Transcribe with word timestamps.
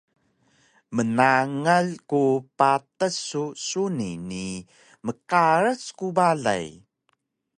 Mnangal 0.95 1.87
ku 2.09 2.21
patas 2.57 3.15
su 3.27 3.43
suni 3.65 4.11
ni 4.31 4.45
mqaras 5.05 5.81
ku 5.97 6.05
balay 6.17 6.67